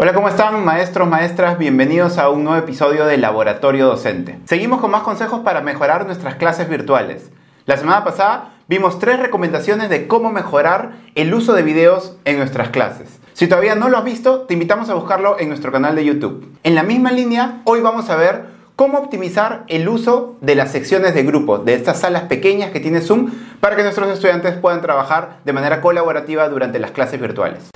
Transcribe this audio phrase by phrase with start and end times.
[0.00, 1.58] Hola, ¿cómo están maestros, maestras?
[1.58, 4.38] Bienvenidos a un nuevo episodio de Laboratorio Docente.
[4.44, 7.32] Seguimos con más consejos para mejorar nuestras clases virtuales.
[7.66, 12.68] La semana pasada vimos tres recomendaciones de cómo mejorar el uso de videos en nuestras
[12.68, 13.18] clases.
[13.32, 16.48] Si todavía no lo has visto, te invitamos a buscarlo en nuestro canal de YouTube.
[16.62, 18.44] En la misma línea, hoy vamos a ver
[18.76, 23.00] cómo optimizar el uso de las secciones de grupo, de estas salas pequeñas que tiene
[23.00, 27.72] Zoom, para que nuestros estudiantes puedan trabajar de manera colaborativa durante las clases virtuales.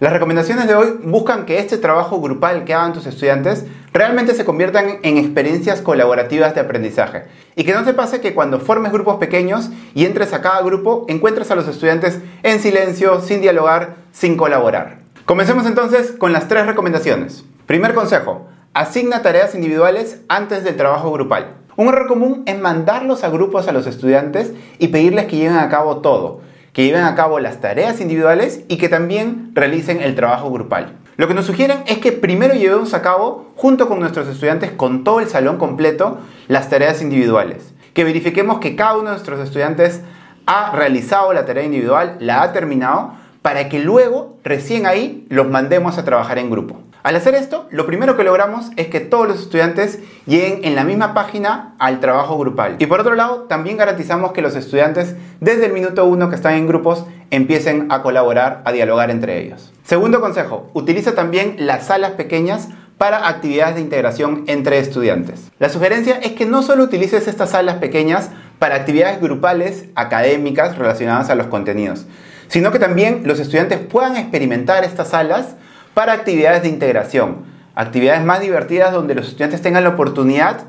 [0.00, 4.46] Las recomendaciones de hoy buscan que este trabajo grupal que hagan tus estudiantes realmente se
[4.46, 7.24] conviertan en experiencias colaborativas de aprendizaje.
[7.54, 11.04] Y que no te pase que cuando formes grupos pequeños y entres a cada grupo,
[11.08, 15.00] encuentres a los estudiantes en silencio, sin dialogar, sin colaborar.
[15.26, 17.44] Comencemos entonces con las tres recomendaciones.
[17.66, 21.56] Primer consejo, asigna tareas individuales antes del trabajo grupal.
[21.76, 25.68] Un error común es mandarlos a grupos a los estudiantes y pedirles que lleven a
[25.68, 26.40] cabo todo
[26.80, 30.96] que lleven a cabo las tareas individuales y que también realicen el trabajo grupal.
[31.18, 35.04] Lo que nos sugieren es que primero llevemos a cabo, junto con nuestros estudiantes, con
[35.04, 37.74] todo el salón completo, las tareas individuales.
[37.92, 40.00] Que verifiquemos que cada uno de nuestros estudiantes
[40.46, 43.12] ha realizado la tarea individual, la ha terminado,
[43.42, 46.80] para que luego, recién ahí, los mandemos a trabajar en grupo.
[47.02, 50.84] Al hacer esto, lo primero que logramos es que todos los estudiantes lleguen en la
[50.84, 52.76] misma página al trabajo grupal.
[52.78, 56.54] Y por otro lado, también garantizamos que los estudiantes, desde el minuto uno que están
[56.54, 59.72] en grupos, empiecen a colaborar, a dialogar entre ellos.
[59.82, 65.50] Segundo consejo, utiliza también las salas pequeñas para actividades de integración entre estudiantes.
[65.58, 68.28] La sugerencia es que no solo utilices estas salas pequeñas
[68.58, 72.04] para actividades grupales académicas relacionadas a los contenidos,
[72.48, 75.56] sino que también los estudiantes puedan experimentar estas salas
[75.94, 77.38] para actividades de integración,
[77.74, 80.64] actividades más divertidas donde los estudiantes tengan la oportunidad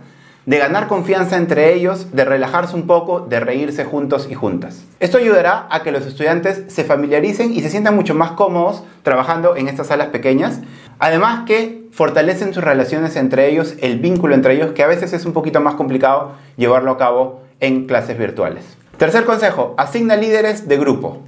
[0.46, 4.84] de ganar confianza entre ellos, de relajarse un poco, de reírse juntos y juntas.
[5.00, 9.56] Esto ayudará a que los estudiantes se familiaricen y se sientan mucho más cómodos trabajando
[9.56, 10.62] en estas salas pequeñas,
[10.98, 15.26] además que fortalecen sus relaciones entre ellos, el vínculo entre ellos, que a veces es
[15.26, 18.66] un poquito más complicado llevarlo a cabo en clases virtuales.
[18.98, 21.20] Tercer consejo, asigna líderes de grupo.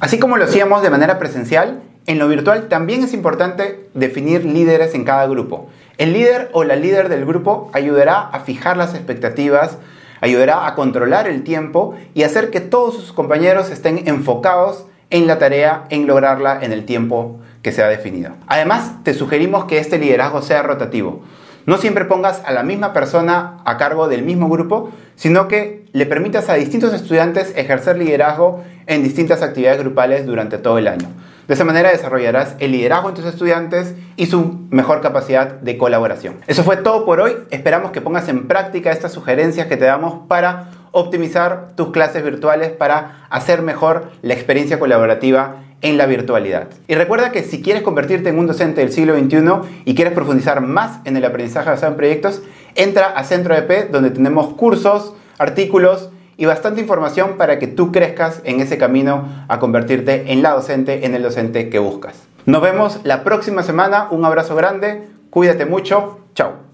[0.00, 4.94] Así como lo hacíamos de manera presencial, en lo virtual también es importante definir líderes
[4.94, 5.68] en cada grupo.
[5.98, 9.78] El líder o la líder del grupo ayudará a fijar las expectativas,
[10.20, 15.38] ayudará a controlar el tiempo y hacer que todos sus compañeros estén enfocados en la
[15.38, 18.32] tarea, en lograrla en el tiempo que se ha definido.
[18.46, 21.22] Además, te sugerimos que este liderazgo sea rotativo.
[21.66, 26.06] No siempre pongas a la misma persona a cargo del mismo grupo, sino que le
[26.06, 31.08] permitas a distintos estudiantes ejercer liderazgo en distintas actividades grupales durante todo el año.
[31.48, 36.36] De esa manera desarrollarás el liderazgo en tus estudiantes y su mejor capacidad de colaboración.
[36.48, 37.36] Eso fue todo por hoy.
[37.50, 42.70] Esperamos que pongas en práctica estas sugerencias que te damos para optimizar tus clases virtuales,
[42.70, 46.68] para hacer mejor la experiencia colaborativa en la virtualidad.
[46.88, 50.60] Y recuerda que si quieres convertirte en un docente del siglo XXI y quieres profundizar
[50.62, 52.42] más en el aprendizaje basado en proyectos,
[52.74, 58.40] entra a Centro EP donde tenemos cursos, artículos, y bastante información para que tú crezcas
[58.44, 62.26] en ese camino a convertirte en la docente, en el docente que buscas.
[62.44, 66.65] Nos vemos la próxima semana, un abrazo grande, cuídate mucho, chao.